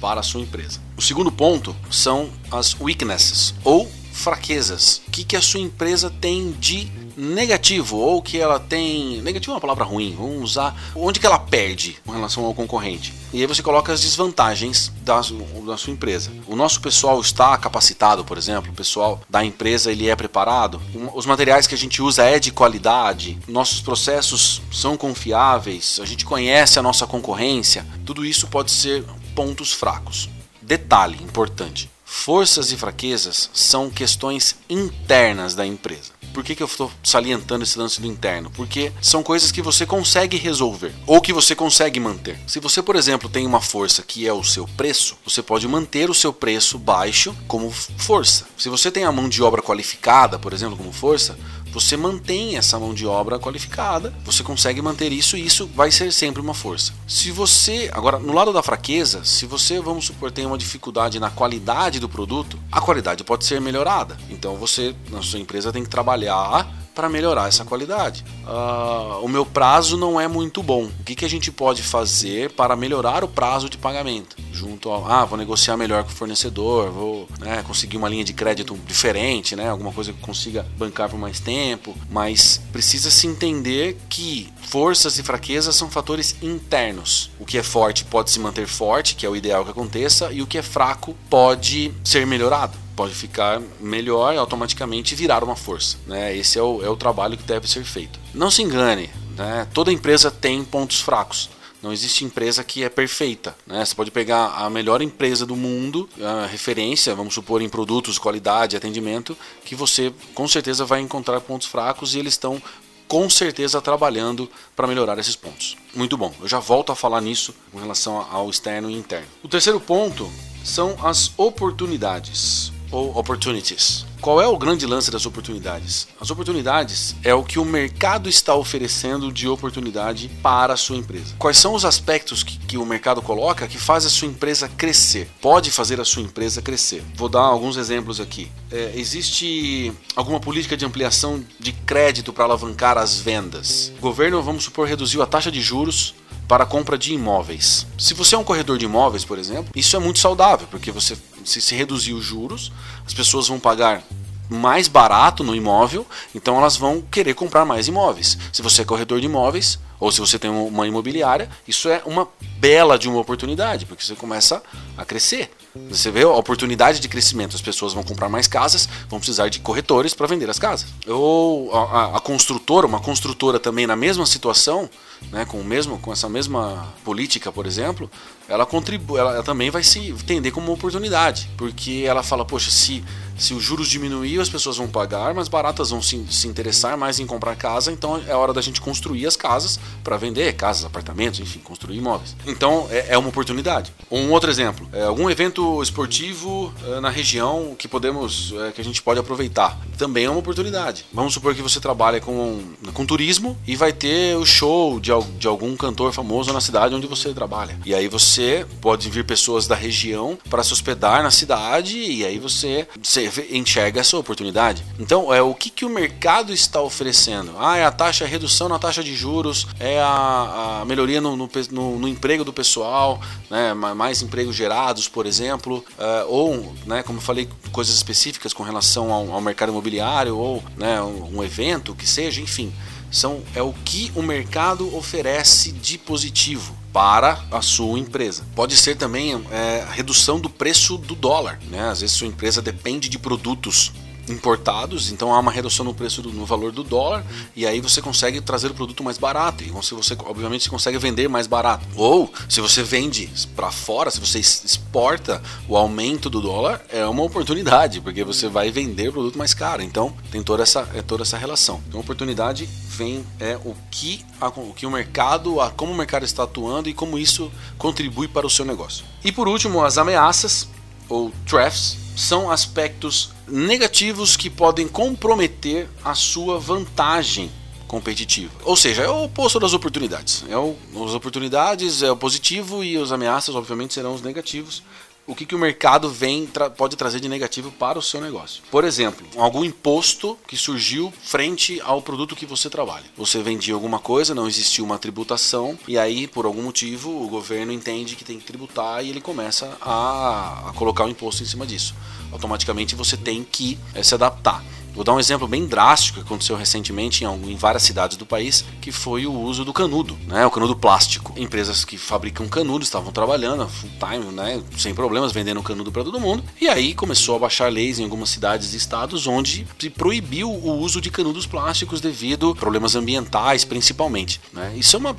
para 0.00 0.20
a 0.20 0.22
sua 0.22 0.42
empresa. 0.42 0.80
O 0.96 1.02
segundo 1.02 1.32
ponto 1.32 1.74
são 1.90 2.30
as 2.50 2.78
weaknesses 2.78 3.54
ou 3.64 3.90
fraquezas. 4.12 5.00
O 5.08 5.10
que, 5.10 5.24
que 5.24 5.36
a 5.36 5.40
sua 5.40 5.60
empresa 5.60 6.10
tem 6.10 6.52
de 6.52 6.90
negativo 7.16 7.96
ou 7.96 8.22
que 8.22 8.38
ela 8.38 8.58
tem. 8.58 9.20
Negativo 9.22 9.52
é 9.52 9.54
uma 9.54 9.60
palavra 9.60 9.84
ruim, 9.84 10.14
vamos 10.16 10.50
usar. 10.50 10.76
Onde 10.94 11.20
que 11.20 11.26
ela 11.26 11.38
perde 11.38 11.96
com 12.04 12.12
relação 12.12 12.44
ao 12.44 12.54
concorrente? 12.54 13.12
E 13.32 13.40
aí 13.40 13.46
você 13.46 13.62
coloca 13.62 13.92
as 13.92 14.00
desvantagens 14.00 14.92
da, 15.02 15.20
da 15.66 15.76
sua 15.76 15.92
empresa. 15.92 16.30
O 16.46 16.56
nosso 16.56 16.80
pessoal 16.80 17.20
está 17.20 17.56
capacitado, 17.56 18.24
por 18.24 18.38
exemplo, 18.38 18.70
o 18.70 18.74
pessoal 18.74 19.20
da 19.28 19.44
empresa 19.44 19.90
ele 19.90 20.08
é 20.08 20.16
preparado. 20.16 20.80
Os 21.14 21.26
materiais 21.26 21.66
que 21.66 21.74
a 21.74 21.78
gente 21.78 22.00
usa 22.02 22.24
é 22.24 22.38
de 22.38 22.50
qualidade, 22.50 23.38
nossos 23.48 23.80
processos 23.80 24.62
são 24.72 24.96
confiáveis, 24.96 25.98
a 26.02 26.04
gente 26.04 26.24
conhece 26.24 26.78
a 26.78 26.82
nossa 26.82 27.06
concorrência. 27.06 27.86
Tudo 28.04 28.24
isso 28.24 28.46
pode 28.46 28.70
ser 28.70 29.04
pontos 29.34 29.72
fracos. 29.72 30.28
Detalhe 30.62 31.22
importante: 31.22 31.90
forças 32.04 32.72
e 32.72 32.76
fraquezas 32.76 33.50
são 33.52 33.90
questões 33.90 34.56
internas 34.68 35.54
da 35.54 35.66
empresa. 35.66 36.12
Por 36.34 36.42
que, 36.42 36.56
que 36.56 36.62
eu 36.64 36.66
estou 36.66 36.90
salientando 37.00 37.62
esse 37.62 37.78
lance 37.78 38.00
do 38.00 38.08
interno? 38.08 38.50
Porque 38.50 38.92
são 39.00 39.22
coisas 39.22 39.52
que 39.52 39.62
você 39.62 39.86
consegue 39.86 40.36
resolver 40.36 40.92
ou 41.06 41.20
que 41.20 41.32
você 41.32 41.54
consegue 41.54 42.00
manter. 42.00 42.36
Se 42.44 42.58
você, 42.58 42.82
por 42.82 42.96
exemplo, 42.96 43.28
tem 43.28 43.46
uma 43.46 43.60
força 43.60 44.02
que 44.02 44.26
é 44.26 44.32
o 44.32 44.42
seu 44.42 44.66
preço, 44.66 45.16
você 45.24 45.40
pode 45.40 45.68
manter 45.68 46.10
o 46.10 46.14
seu 46.14 46.32
preço 46.32 46.76
baixo 46.76 47.32
como 47.46 47.70
força. 47.70 48.46
Se 48.58 48.68
você 48.68 48.90
tem 48.90 49.04
a 49.04 49.12
mão 49.12 49.28
de 49.28 49.44
obra 49.44 49.62
qualificada, 49.62 50.36
por 50.36 50.52
exemplo, 50.52 50.76
como 50.76 50.92
força, 50.92 51.38
você 51.74 51.96
mantém 51.96 52.56
essa 52.56 52.78
mão 52.78 52.94
de 52.94 53.04
obra 53.04 53.36
qualificada, 53.36 54.14
você 54.24 54.44
consegue 54.44 54.80
manter 54.80 55.10
isso 55.10 55.36
e 55.36 55.44
isso 55.44 55.68
vai 55.74 55.90
ser 55.90 56.12
sempre 56.12 56.40
uma 56.40 56.54
força. 56.54 56.92
Se 57.04 57.32
você, 57.32 57.90
agora 57.92 58.16
no 58.16 58.32
lado 58.32 58.52
da 58.52 58.62
fraqueza, 58.62 59.24
se 59.24 59.44
você, 59.44 59.80
vamos 59.80 60.06
supor, 60.06 60.30
tem 60.30 60.46
uma 60.46 60.56
dificuldade 60.56 61.18
na 61.18 61.30
qualidade 61.30 61.98
do 61.98 62.08
produto, 62.08 62.60
a 62.70 62.80
qualidade 62.80 63.24
pode 63.24 63.44
ser 63.44 63.60
melhorada. 63.60 64.16
Então 64.30 64.54
você, 64.54 64.94
na 65.10 65.20
sua 65.20 65.40
empresa, 65.40 65.72
tem 65.72 65.82
que 65.82 65.90
trabalhar 65.90 66.83
para 66.94 67.08
melhorar 67.08 67.48
essa 67.48 67.64
qualidade. 67.64 68.24
Uh, 68.46 69.24
o 69.24 69.28
meu 69.28 69.44
prazo 69.44 69.96
não 69.96 70.20
é 70.20 70.28
muito 70.28 70.62
bom. 70.62 70.84
O 70.84 71.04
que, 71.04 71.14
que 71.14 71.24
a 71.24 71.28
gente 71.28 71.50
pode 71.50 71.82
fazer 71.82 72.50
para 72.52 72.76
melhorar 72.76 73.24
o 73.24 73.28
prazo 73.28 73.68
de 73.68 73.76
pagamento? 73.76 74.36
Junto 74.52 74.88
ao, 74.90 75.10
ah, 75.10 75.24
vou 75.24 75.36
negociar 75.36 75.76
melhor 75.76 76.04
com 76.04 76.10
o 76.10 76.14
fornecedor, 76.14 76.90
vou 76.90 77.28
né, 77.40 77.62
conseguir 77.66 77.96
uma 77.96 78.08
linha 78.08 78.24
de 78.24 78.32
crédito 78.32 78.78
diferente, 78.86 79.56
né, 79.56 79.68
alguma 79.68 79.92
coisa 79.92 80.12
que 80.12 80.20
consiga 80.20 80.64
bancar 80.78 81.08
por 81.08 81.18
mais 81.18 81.40
tempo. 81.40 81.96
Mas 82.08 82.60
precisa 82.72 83.10
se 83.10 83.26
entender 83.26 83.98
que 84.08 84.52
forças 84.62 85.18
e 85.18 85.22
fraquezas 85.22 85.74
são 85.74 85.90
fatores 85.90 86.36
internos. 86.40 87.30
O 87.38 87.44
que 87.44 87.58
é 87.58 87.62
forte 87.62 88.04
pode 88.04 88.30
se 88.30 88.38
manter 88.38 88.66
forte, 88.66 89.16
que 89.16 89.26
é 89.26 89.28
o 89.28 89.36
ideal 89.36 89.64
que 89.64 89.70
aconteça, 89.70 90.32
e 90.32 90.40
o 90.42 90.46
que 90.46 90.58
é 90.58 90.62
fraco 90.62 91.16
pode 91.28 91.92
ser 92.04 92.26
melhorado 92.26 92.83
pode 92.94 93.14
ficar 93.14 93.60
melhor 93.80 94.34
e 94.34 94.38
automaticamente 94.38 95.14
virar 95.14 95.44
uma 95.44 95.56
força. 95.56 95.96
Né? 96.06 96.36
Esse 96.36 96.58
é 96.58 96.62
o, 96.62 96.82
é 96.82 96.88
o 96.88 96.96
trabalho 96.96 97.36
que 97.36 97.44
deve 97.44 97.68
ser 97.68 97.84
feito. 97.84 98.18
Não 98.32 98.50
se 98.50 98.62
engane, 98.62 99.10
né? 99.36 99.66
toda 99.72 99.92
empresa 99.92 100.30
tem 100.30 100.64
pontos 100.64 101.00
fracos. 101.00 101.50
Não 101.82 101.92
existe 101.92 102.24
empresa 102.24 102.64
que 102.64 102.82
é 102.82 102.88
perfeita. 102.88 103.54
Né? 103.66 103.84
Você 103.84 103.94
pode 103.94 104.10
pegar 104.10 104.54
a 104.56 104.70
melhor 104.70 105.02
empresa 105.02 105.44
do 105.44 105.54
mundo, 105.54 106.08
referência, 106.50 107.14
vamos 107.14 107.34
supor, 107.34 107.60
em 107.60 107.68
produtos, 107.68 108.18
qualidade, 108.18 108.74
atendimento, 108.74 109.36
que 109.66 109.74
você 109.74 110.10
com 110.32 110.48
certeza 110.48 110.86
vai 110.86 111.00
encontrar 111.00 111.42
pontos 111.42 111.68
fracos 111.68 112.14
e 112.14 112.18
eles 112.18 112.32
estão 112.32 112.60
com 113.06 113.28
certeza 113.28 113.82
trabalhando 113.82 114.50
para 114.74 114.86
melhorar 114.86 115.18
esses 115.18 115.36
pontos. 115.36 115.76
Muito 115.94 116.16
bom, 116.16 116.34
eu 116.40 116.48
já 116.48 116.58
volto 116.58 116.90
a 116.90 116.96
falar 116.96 117.20
nisso 117.20 117.54
com 117.70 117.78
relação 117.78 118.26
ao 118.30 118.48
externo 118.48 118.90
e 118.90 118.94
interno. 118.94 119.26
O 119.42 119.48
terceiro 119.48 119.78
ponto 119.78 120.32
são 120.64 120.96
as 121.06 121.32
oportunidades 121.36 122.72
ou 122.94 123.18
opportunities. 123.18 124.06
Qual 124.20 124.40
é 124.40 124.46
o 124.46 124.56
grande 124.56 124.86
lance 124.86 125.10
das 125.10 125.26
oportunidades? 125.26 126.08
As 126.18 126.30
oportunidades 126.30 127.14
é 127.22 127.34
o 127.34 127.42
que 127.42 127.58
o 127.58 127.64
mercado 127.64 128.28
está 128.28 128.54
oferecendo 128.54 129.30
de 129.30 129.46
oportunidade 129.48 130.30
para 130.42 130.72
a 130.72 130.76
sua 130.76 130.96
empresa. 130.96 131.34
Quais 131.38 131.58
são 131.58 131.74
os 131.74 131.84
aspectos 131.84 132.42
que, 132.42 132.56
que 132.58 132.78
o 132.78 132.86
mercado 132.86 133.20
coloca 133.20 133.66
que 133.66 133.76
faz 133.76 134.06
a 134.06 134.08
sua 134.08 134.28
empresa 134.28 134.68
crescer? 134.68 135.28
Pode 135.42 135.70
fazer 135.70 136.00
a 136.00 136.04
sua 136.04 136.22
empresa 136.22 136.62
crescer. 136.62 137.02
Vou 137.16 137.28
dar 137.28 137.42
alguns 137.42 137.76
exemplos 137.76 138.18
aqui. 138.20 138.50
É, 138.70 138.92
existe 138.94 139.92
alguma 140.16 140.40
política 140.40 140.76
de 140.76 140.86
ampliação 140.86 141.44
de 141.58 141.72
crédito 141.72 142.32
para 142.32 142.44
alavancar 142.44 142.96
as 142.96 143.18
vendas? 143.18 143.92
O 143.98 144.00
governo, 144.00 144.42
vamos 144.42 144.64
supor, 144.64 144.88
reduziu 144.88 145.20
a 145.20 145.26
taxa 145.26 145.50
de 145.50 145.60
juros 145.60 146.14
para 146.46 146.64
a 146.64 146.66
compra 146.66 146.96
de 146.98 147.12
imóveis. 147.12 147.86
Se 147.98 148.14
você 148.14 148.34
é 148.34 148.38
um 148.38 148.44
corredor 148.44 148.78
de 148.78 148.84
imóveis, 148.84 149.24
por 149.24 149.38
exemplo, 149.38 149.72
isso 149.74 149.96
é 149.96 149.98
muito 149.98 150.18
saudável, 150.18 150.66
porque 150.70 150.90
você 150.90 151.16
se, 151.44 151.60
se 151.60 151.74
reduzir 151.74 152.12
os 152.12 152.24
juros, 152.24 152.72
as 153.06 153.14
pessoas 153.14 153.48
vão 153.48 153.60
pagar 153.60 154.02
mais 154.48 154.88
barato 154.88 155.42
no 155.42 155.54
imóvel, 155.54 156.06
então 156.34 156.58
elas 156.58 156.76
vão 156.76 157.00
querer 157.00 157.34
comprar 157.34 157.64
mais 157.64 157.88
imóveis. 157.88 158.38
Se 158.52 158.62
você 158.62 158.82
é 158.82 158.84
corredor 158.84 159.20
de 159.20 159.26
imóveis 159.26 159.78
ou 159.98 160.12
se 160.12 160.20
você 160.20 160.38
tem 160.38 160.50
uma 160.50 160.86
imobiliária, 160.86 161.48
isso 161.66 161.88
é 161.88 162.02
uma 162.04 162.28
bela 162.58 162.98
de 162.98 163.08
uma 163.08 163.20
oportunidade, 163.20 163.86
porque 163.86 164.04
você 164.04 164.14
começa 164.14 164.62
a 164.96 165.04
crescer. 165.04 165.50
Você 165.88 166.08
vê 166.08 166.22
a 166.22 166.28
oportunidade 166.28 167.00
de 167.00 167.08
crescimento, 167.08 167.56
as 167.56 167.62
pessoas 167.62 167.92
vão 167.92 168.04
comprar 168.04 168.28
mais 168.28 168.46
casas, 168.46 168.88
vão 169.08 169.18
precisar 169.18 169.48
de 169.48 169.58
corretores 169.58 170.14
para 170.14 170.24
vender 170.28 170.48
as 170.48 170.56
casas. 170.56 170.86
Ou 171.04 171.74
a, 171.74 172.16
a, 172.16 172.20
construtora, 172.20 172.86
uma 172.86 173.00
construtora 173.00 173.58
também 173.58 173.84
na 173.84 173.96
mesma 173.96 174.24
situação, 174.24 174.88
né, 175.32 175.44
com 175.44 175.60
o 175.60 175.64
mesmo, 175.64 175.98
com 175.98 176.12
essa 176.12 176.28
mesma 176.28 176.94
política, 177.04 177.50
por 177.50 177.66
exemplo, 177.66 178.08
ela 178.48 178.66
contribui, 178.66 179.18
ela, 179.18 179.34
ela 179.34 179.42
também 179.42 179.70
vai 179.70 179.82
se 179.82 180.10
entender 180.10 180.50
como 180.50 180.66
uma 180.66 180.74
oportunidade, 180.74 181.50
porque 181.56 182.04
ela 182.06 182.22
fala, 182.22 182.44
poxa, 182.44 182.70
se 182.70 183.02
se 183.36 183.54
os 183.54 183.62
juros 183.62 183.88
diminuir, 183.88 184.40
as 184.40 184.48
pessoas 184.48 184.76
vão 184.76 184.88
pagar, 184.88 185.34
mas 185.34 185.48
baratas 185.48 185.90
vão 185.90 186.00
se, 186.00 186.24
se 186.30 186.46
interessar 186.46 186.96
mais 186.96 187.18
em 187.18 187.26
comprar 187.26 187.56
casa, 187.56 187.90
então 187.90 188.22
é 188.26 188.34
hora 188.34 188.52
da 188.52 188.60
gente 188.60 188.80
construir 188.80 189.26
as 189.26 189.36
casas 189.36 189.78
para 190.02 190.16
vender, 190.16 190.52
casas, 190.54 190.84
apartamentos, 190.84 191.40
enfim, 191.40 191.58
construir 191.58 191.96
imóveis. 191.96 192.36
Então 192.46 192.86
é, 192.90 193.06
é 193.10 193.18
uma 193.18 193.28
oportunidade. 193.28 193.92
Um 194.10 194.30
outro 194.30 194.50
exemplo, 194.50 194.88
é 194.92 195.02
algum 195.02 195.28
evento 195.28 195.82
esportivo 195.82 196.72
é, 196.86 197.00
na 197.00 197.10
região 197.10 197.74
que 197.76 197.88
podemos, 197.88 198.54
é, 198.66 198.72
que 198.72 198.80
a 198.80 198.84
gente 198.84 199.02
pode 199.02 199.18
aproveitar, 199.18 199.78
também 199.98 200.24
é 200.24 200.30
uma 200.30 200.38
oportunidade. 200.38 201.04
Vamos 201.12 201.34
supor 201.34 201.54
que 201.54 201.62
você 201.62 201.80
trabalha 201.80 202.20
com, 202.20 202.62
com 202.92 203.04
turismo 203.04 203.56
e 203.66 203.74
vai 203.76 203.92
ter 203.92 204.36
o 204.36 204.46
show 204.46 205.00
de, 205.00 205.10
de 205.38 205.46
algum 205.46 205.76
cantor 205.76 206.12
famoso 206.12 206.52
na 206.52 206.60
cidade 206.60 206.94
onde 206.94 207.06
você 207.06 207.32
trabalha. 207.32 207.78
E 207.84 207.94
aí 207.94 208.08
você 208.08 208.33
pode 208.80 209.08
vir 209.10 209.24
pessoas 209.24 209.66
da 209.66 209.74
região 209.74 210.38
para 210.48 210.62
se 210.62 210.72
hospedar 210.72 211.22
na 211.22 211.30
cidade 211.30 211.98
e 211.98 212.24
aí 212.24 212.38
você, 212.38 212.86
você 213.02 213.30
enxerga 213.50 214.00
essa 214.00 214.16
oportunidade. 214.16 214.84
Então, 214.98 215.32
é 215.32 215.42
o 215.42 215.54
que, 215.54 215.70
que 215.70 215.84
o 215.84 215.90
mercado 215.90 216.52
está 216.52 216.80
oferecendo? 216.80 217.52
Ah, 217.58 217.76
é 217.76 217.84
a 217.84 217.90
taxa, 217.90 218.24
a 218.24 218.28
redução 218.28 218.68
na 218.68 218.78
taxa 218.78 219.02
de 219.02 219.14
juros, 219.14 219.66
é 219.78 220.00
a, 220.00 220.80
a 220.80 220.84
melhoria 220.84 221.20
no, 221.20 221.36
no, 221.36 221.48
no, 221.70 221.98
no, 221.98 222.08
emprego 222.08 222.44
do 222.44 222.52
pessoal, 222.52 223.20
né, 223.50 223.74
mais 223.74 224.22
empregos 224.22 224.54
gerados, 224.54 225.08
por 225.08 225.26
exemplo, 225.26 225.84
uh, 225.98 226.28
ou, 226.28 226.74
né, 226.86 227.02
como 227.02 227.18
eu 227.18 227.22
falei, 227.22 227.48
coisas 227.72 227.94
específicas 227.94 228.52
com 228.52 228.62
relação 228.62 229.12
ao, 229.12 229.32
ao 229.32 229.40
mercado 229.40 229.70
imobiliário 229.70 230.36
ou 230.36 230.62
né, 230.76 231.00
um, 231.00 231.38
um 231.38 231.44
evento 231.44 231.94
que 231.94 232.06
seja, 232.06 232.40
enfim 232.40 232.72
são 233.10 233.42
é 233.54 233.62
o 233.62 233.72
que 233.72 234.10
o 234.16 234.22
mercado 234.22 234.92
oferece 234.96 235.70
de 235.70 235.96
positivo 235.96 236.76
para 236.94 237.44
a 237.50 237.60
sua 237.60 237.98
empresa. 237.98 238.44
Pode 238.54 238.76
ser 238.76 238.96
também 238.96 239.34
é, 239.50 239.82
a 239.82 239.90
redução 239.90 240.38
do 240.38 240.48
preço 240.48 240.96
do 240.96 241.16
dólar. 241.16 241.58
Né? 241.68 241.88
Às 241.88 242.02
vezes 242.02 242.14
sua 242.14 242.28
empresa 242.28 242.62
depende 242.62 243.08
de 243.08 243.18
produtos 243.18 243.92
importados, 244.28 245.10
então 245.10 245.32
há 245.32 245.38
uma 245.38 245.50
redução 245.50 245.84
no 245.84 245.94
preço 245.94 246.22
do, 246.22 246.32
no 246.32 246.46
valor 246.46 246.72
do 246.72 246.82
dólar 246.82 247.24
e 247.54 247.66
aí 247.66 247.80
você 247.80 248.00
consegue 248.00 248.40
trazer 248.40 248.70
o 248.70 248.74
produto 248.74 249.02
mais 249.02 249.18
barato 249.18 249.64
e 249.64 249.68
você, 249.68 249.94
você 249.94 250.16
obviamente 250.24 250.64
você 250.64 250.70
consegue 250.70 250.98
vender 250.98 251.28
mais 251.28 251.46
barato. 251.46 251.86
Ou 251.94 252.32
se 252.48 252.60
você 252.60 252.82
vende 252.82 253.30
para 253.54 253.70
fora, 253.70 254.10
se 254.10 254.20
você 254.20 254.38
exporta 254.38 255.42
o 255.68 255.76
aumento 255.76 256.30
do 256.30 256.40
dólar 256.40 256.80
é 256.88 257.04
uma 257.06 257.22
oportunidade 257.22 258.00
porque 258.00 258.24
você 258.24 258.48
vai 258.48 258.70
vender 258.70 259.08
o 259.08 259.12
produto 259.12 259.38
mais 259.38 259.54
caro. 259.54 259.82
Então 259.82 260.14
tem 260.30 260.42
toda 260.42 260.62
essa 260.62 260.88
é 260.94 261.02
toda 261.02 261.22
essa 261.22 261.36
relação. 261.36 261.82
Então 261.88 262.00
oportunidade 262.00 262.68
vem 262.88 263.24
é 263.40 263.56
o 263.64 263.74
que 263.90 264.24
a, 264.40 264.48
o 264.48 264.72
que 264.74 264.86
o 264.86 264.90
mercado, 264.90 265.60
a, 265.60 265.70
como 265.70 265.92
o 265.92 265.96
mercado 265.96 266.24
está 266.24 266.44
atuando 266.44 266.88
e 266.88 266.94
como 266.94 267.18
isso 267.18 267.50
contribui 267.76 268.28
para 268.28 268.46
o 268.46 268.50
seu 268.50 268.64
negócio. 268.64 269.04
E 269.24 269.32
por 269.32 269.48
último 269.48 269.84
as 269.84 269.98
ameaças 269.98 270.68
ou 271.08 271.32
threats 271.46 271.96
são 272.16 272.50
aspectos 272.50 273.33
negativos 273.46 274.36
que 274.36 274.48
podem 274.48 274.88
comprometer 274.88 275.88
a 276.04 276.14
sua 276.14 276.58
vantagem 276.58 277.50
competitiva. 277.86 278.52
Ou 278.64 278.76
seja, 278.76 279.02
é 279.02 279.08
o 279.08 279.24
oposto 279.24 279.60
das 279.60 279.72
oportunidades. 279.72 280.44
É 280.48 280.56
o, 280.56 280.76
as 281.04 281.14
oportunidades 281.14 282.02
é 282.02 282.10
o 282.10 282.16
positivo 282.16 282.82
e 282.82 282.96
as 282.96 283.12
ameaças, 283.12 283.54
obviamente, 283.54 283.94
serão 283.94 284.14
os 284.14 284.22
negativos 284.22 284.82
o 285.26 285.34
que, 285.34 285.46
que 285.46 285.54
o 285.54 285.58
mercado 285.58 286.08
vem 286.08 286.46
tra 286.46 286.68
pode 286.68 286.96
trazer 286.96 287.20
de 287.20 287.28
negativo 287.28 287.70
para 287.72 287.98
o 287.98 288.02
seu 288.02 288.20
negócio. 288.20 288.62
Por 288.70 288.84
exemplo, 288.84 289.26
algum 289.36 289.64
imposto 289.64 290.38
que 290.46 290.56
surgiu 290.56 291.12
frente 291.22 291.80
ao 291.82 292.02
produto 292.02 292.36
que 292.36 292.46
você 292.46 292.68
trabalha. 292.68 293.04
Você 293.16 293.42
vendia 293.42 293.74
alguma 293.74 293.98
coisa, 293.98 294.34
não 294.34 294.46
existiu 294.46 294.84
uma 294.84 294.98
tributação, 294.98 295.78
e 295.88 295.98
aí, 295.98 296.26
por 296.26 296.44
algum 296.44 296.62
motivo, 296.62 297.24
o 297.24 297.28
governo 297.28 297.72
entende 297.72 298.16
que 298.16 298.24
tem 298.24 298.38
que 298.38 298.44
tributar 298.44 299.04
e 299.04 299.10
ele 299.10 299.20
começa 299.20 299.76
a, 299.80 300.70
a 300.70 300.72
colocar 300.74 301.04
o 301.04 301.08
imposto 301.08 301.42
em 301.42 301.46
cima 301.46 301.66
disso. 301.66 301.94
Automaticamente 302.32 302.94
você 302.94 303.16
tem 303.16 303.44
que 303.44 303.78
é, 303.94 304.02
se 304.02 304.14
adaptar. 304.14 304.64
Vou 304.94 305.02
dar 305.02 305.12
um 305.12 305.18
exemplo 305.18 305.48
bem 305.48 305.66
drástico 305.66 306.20
que 306.20 306.24
aconteceu 306.24 306.56
recentemente 306.56 307.24
em, 307.24 307.26
em, 307.26 307.56
várias 307.56 307.82
cidades 307.82 308.16
do 308.16 308.24
país, 308.24 308.64
que 308.80 308.92
foi 308.92 309.26
o 309.26 309.32
uso 309.32 309.64
do 309.64 309.72
canudo, 309.72 310.16
né? 310.26 310.46
O 310.46 310.50
canudo 310.50 310.76
plástico. 310.76 311.34
Empresas 311.36 311.84
que 311.84 311.98
fabricam 311.98 312.48
canudo 312.48 312.84
estavam 312.84 313.12
trabalhando 313.12 313.68
full 313.68 313.90
time, 313.98 314.32
né? 314.32 314.62
Sem 314.78 314.94
problemas, 314.94 315.32
vendendo 315.32 315.62
canudo 315.62 315.90
para 315.90 316.04
todo 316.04 316.20
mundo. 316.20 316.44
E 316.60 316.68
aí 316.68 316.94
começou 316.94 317.34
a 317.34 317.40
baixar 317.40 317.72
leis 317.72 317.98
em 317.98 318.04
algumas 318.04 318.30
cidades 318.30 318.72
e 318.72 318.76
estados 318.76 319.26
onde 319.26 319.66
se 319.78 319.90
proibiu 319.90 320.48
o 320.50 320.78
uso 320.78 321.00
de 321.00 321.10
canudos 321.10 321.46
plásticos 321.46 322.00
devido 322.00 322.50
a 322.50 322.54
problemas 322.54 322.94
ambientais, 322.94 323.64
principalmente. 323.64 324.40
Né? 324.52 324.74
Isso 324.76 324.96
é 324.96 324.98
uma 324.98 325.16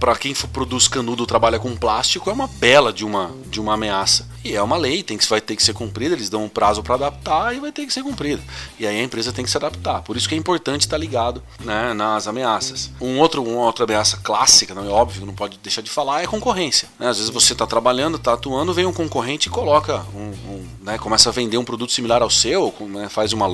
para 0.00 0.16
quem 0.16 0.34
produz 0.52 0.86
canudo 0.86 1.26
trabalha 1.26 1.58
com 1.58 1.74
plástico 1.76 2.30
é 2.30 2.32
uma 2.32 2.46
bela 2.46 2.92
de 2.92 3.04
uma 3.04 3.30
de 3.50 3.60
uma 3.60 3.74
ameaça. 3.74 4.28
E 4.46 4.54
é 4.54 4.62
uma 4.62 4.76
lei, 4.76 5.02
tem 5.02 5.18
que 5.18 5.28
vai 5.28 5.40
ter 5.40 5.56
que 5.56 5.62
ser 5.62 5.72
cumprida. 5.72 6.14
Eles 6.14 6.30
dão 6.30 6.44
um 6.44 6.48
prazo 6.48 6.80
para 6.80 6.94
adaptar 6.94 7.52
e 7.52 7.58
vai 7.58 7.72
ter 7.72 7.84
que 7.84 7.92
ser 7.92 8.04
cumprida. 8.04 8.40
E 8.78 8.86
aí 8.86 9.00
a 9.00 9.02
empresa 9.02 9.32
tem 9.32 9.44
que 9.44 9.50
se 9.50 9.56
adaptar. 9.56 10.02
Por 10.02 10.16
isso 10.16 10.28
que 10.28 10.36
é 10.36 10.38
importante 10.38 10.82
estar 10.82 10.96
ligado 10.96 11.42
né, 11.58 11.92
nas 11.92 12.28
ameaças. 12.28 12.92
Um 13.00 13.18
outro, 13.18 13.42
uma 13.42 13.64
outra 13.64 13.84
ameaça 13.84 14.18
clássica, 14.18 14.72
não 14.72 14.84
é 14.84 14.88
óbvio, 14.88 15.26
não 15.26 15.34
pode 15.34 15.58
deixar 15.58 15.80
de 15.82 15.90
falar, 15.90 16.22
é 16.22 16.28
concorrência. 16.28 16.88
Né? 16.96 17.08
Às 17.08 17.18
vezes 17.18 17.32
você 17.32 17.54
está 17.54 17.66
trabalhando, 17.66 18.18
está 18.18 18.34
atuando, 18.34 18.72
vem 18.72 18.86
um 18.86 18.92
concorrente 18.92 19.48
e 19.48 19.50
coloca, 19.50 20.06
um, 20.14 20.28
um, 20.48 20.66
né, 20.82 20.96
começa 20.96 21.28
a 21.28 21.32
vender 21.32 21.58
um 21.58 21.64
produto 21.64 21.90
similar 21.90 22.22
ao 22.22 22.30
seu, 22.30 22.72
né, 22.82 23.08
faz 23.08 23.32
uma 23.32 23.48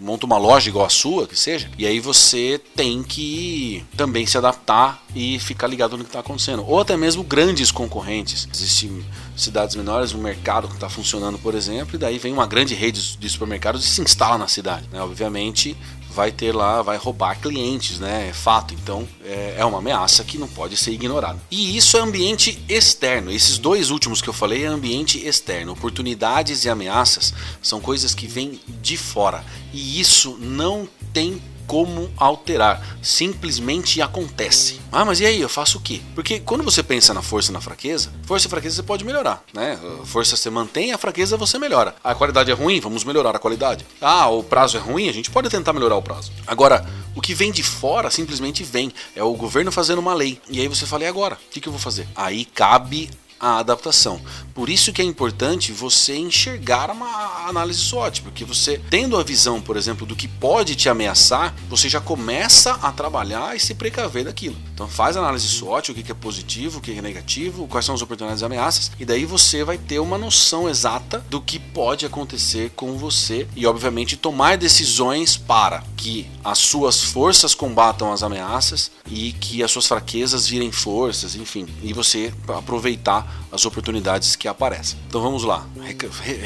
monta 0.00 0.24
uma 0.24 0.38
loja 0.38 0.70
igual 0.70 0.86
a 0.86 0.90
sua, 0.90 1.26
que 1.26 1.38
seja. 1.38 1.70
E 1.76 1.86
aí 1.86 2.00
você 2.00 2.58
tem 2.74 3.02
que 3.02 3.84
também 3.96 4.24
se 4.24 4.38
adaptar 4.38 5.02
e 5.14 5.38
ficar 5.38 5.66
ligado 5.66 5.98
no 5.98 6.04
que 6.04 6.08
está 6.08 6.20
acontecendo. 6.20 6.64
Ou 6.66 6.80
até 6.80 6.96
mesmo 6.96 7.22
grandes 7.22 7.70
concorrentes. 7.70 8.48
Existem 8.52 9.04
cidades 9.38 9.76
menores, 9.76 10.12
um 10.12 10.20
mercado 10.20 10.68
que 10.68 10.74
está 10.74 10.88
funcionando, 10.88 11.38
por 11.38 11.54
exemplo, 11.54 11.94
e 11.94 11.98
daí 11.98 12.18
vem 12.18 12.32
uma 12.32 12.46
grande 12.46 12.74
rede 12.74 13.16
de 13.16 13.28
supermercados 13.28 13.84
e 13.84 13.88
se 13.88 14.02
instala 14.02 14.36
na 14.36 14.48
cidade. 14.48 14.88
Né? 14.92 15.00
Obviamente, 15.00 15.76
vai 16.10 16.32
ter 16.32 16.52
lá, 16.52 16.82
vai 16.82 16.96
roubar 16.96 17.40
clientes, 17.40 18.00
né? 18.00 18.28
É 18.30 18.32
fato. 18.32 18.74
Então 18.74 19.06
é, 19.24 19.54
é 19.58 19.64
uma 19.64 19.78
ameaça 19.78 20.24
que 20.24 20.36
não 20.36 20.48
pode 20.48 20.76
ser 20.76 20.90
ignorada. 20.90 21.38
E 21.48 21.76
isso 21.76 21.96
é 21.96 22.00
ambiente 22.00 22.60
externo. 22.68 23.30
Esses 23.30 23.56
dois 23.56 23.90
últimos 23.90 24.20
que 24.20 24.28
eu 24.28 24.32
falei 24.32 24.64
é 24.64 24.66
ambiente 24.66 25.24
externo. 25.24 25.72
Oportunidades 25.72 26.64
e 26.64 26.68
ameaças 26.68 27.32
são 27.62 27.80
coisas 27.80 28.14
que 28.14 28.26
vêm 28.26 28.60
de 28.82 28.96
fora. 28.96 29.44
E 29.72 30.00
isso 30.00 30.36
não 30.40 30.88
tem 31.12 31.40
como 31.68 32.10
alterar, 32.16 32.82
simplesmente 33.02 34.02
acontece. 34.02 34.80
Ah, 34.90 35.04
mas 35.04 35.20
e 35.20 35.26
aí, 35.26 35.40
eu 35.40 35.48
faço 35.48 35.78
o 35.78 35.80
quê? 35.80 36.00
Porque 36.14 36.40
quando 36.40 36.64
você 36.64 36.82
pensa 36.82 37.12
na 37.12 37.22
força 37.22 37.50
e 37.50 37.54
na 37.54 37.60
fraqueza, 37.60 38.10
força 38.24 38.46
e 38.46 38.50
fraqueza 38.50 38.76
você 38.76 38.82
pode 38.82 39.04
melhorar, 39.04 39.44
né? 39.52 39.78
Força 40.04 40.34
você 40.34 40.48
mantém, 40.48 40.92
a 40.92 40.98
fraqueza 40.98 41.36
você 41.36 41.58
melhora. 41.58 41.94
A 42.02 42.14
qualidade 42.14 42.50
é 42.50 42.54
ruim, 42.54 42.80
vamos 42.80 43.04
melhorar 43.04 43.36
a 43.36 43.38
qualidade. 43.38 43.86
Ah, 44.00 44.28
o 44.28 44.42
prazo 44.42 44.78
é 44.78 44.80
ruim, 44.80 45.08
a 45.08 45.12
gente 45.12 45.30
pode 45.30 45.50
tentar 45.50 45.74
melhorar 45.74 45.96
o 45.96 46.02
prazo. 46.02 46.32
Agora, 46.46 46.84
o 47.14 47.20
que 47.20 47.34
vem 47.34 47.52
de 47.52 47.62
fora 47.62 48.10
simplesmente 48.10 48.64
vem. 48.64 48.90
É 49.14 49.22
o 49.22 49.34
governo 49.34 49.70
fazendo 49.70 49.98
uma 49.98 50.14
lei. 50.14 50.40
E 50.48 50.60
aí 50.60 50.68
você 50.68 50.86
fala, 50.86 51.04
e 51.04 51.06
agora? 51.06 51.34
O 51.34 51.50
que 51.50 51.68
eu 51.68 51.72
vou 51.72 51.80
fazer? 51.80 52.08
Aí 52.16 52.46
cabe 52.46 53.10
a 53.40 53.58
adaptação. 53.58 54.20
Por 54.54 54.68
isso 54.68 54.92
que 54.92 55.00
é 55.00 55.04
importante 55.04 55.72
você 55.72 56.16
enxergar 56.16 56.90
uma 56.90 57.48
análise 57.48 57.80
SWOT, 57.80 58.22
porque 58.22 58.44
você 58.44 58.80
tendo 58.90 59.16
a 59.16 59.22
visão, 59.22 59.60
por 59.60 59.76
exemplo, 59.76 60.06
do 60.06 60.16
que 60.16 60.26
pode 60.26 60.74
te 60.74 60.88
ameaçar, 60.88 61.54
você 61.68 61.88
já 61.88 62.00
começa 62.00 62.72
a 62.82 62.90
trabalhar 62.92 63.56
e 63.56 63.60
se 63.60 63.74
precaver 63.74 64.24
daquilo. 64.24 64.56
Então 64.74 64.88
faz 64.88 65.16
análise 65.16 65.48
SWOT, 65.48 65.92
o 65.92 65.94
que 65.94 66.10
é 66.10 66.14
positivo, 66.14 66.78
o 66.78 66.80
que 66.80 66.96
é 66.96 67.02
negativo, 67.02 67.68
quais 67.68 67.84
são 67.84 67.94
as 67.94 68.02
oportunidades 68.02 68.42
e 68.42 68.44
ameaças, 68.44 68.90
e 68.98 69.04
daí 69.04 69.24
você 69.24 69.62
vai 69.62 69.78
ter 69.78 69.98
uma 69.98 70.18
noção 70.18 70.68
exata 70.68 71.24
do 71.30 71.40
que 71.40 71.58
pode 71.58 72.04
acontecer 72.04 72.70
com 72.74 72.96
você 72.96 73.46
e 73.54 73.66
obviamente 73.66 74.16
tomar 74.16 74.56
decisões 74.56 75.36
para 75.36 75.82
que 75.98 76.30
as 76.44 76.58
suas 76.58 77.02
forças 77.02 77.54
combatam 77.54 78.12
as 78.12 78.22
ameaças 78.22 78.90
e 79.10 79.32
que 79.32 79.62
as 79.64 79.70
suas 79.70 79.86
fraquezas 79.86 80.46
virem 80.46 80.70
forças, 80.70 81.34
enfim, 81.34 81.66
e 81.82 81.92
você 81.92 82.32
aproveitar 82.46 83.46
as 83.50 83.66
oportunidades 83.66 84.36
que 84.36 84.46
aparecem. 84.46 84.98
Então 85.08 85.20
vamos 85.20 85.42
lá, 85.42 85.66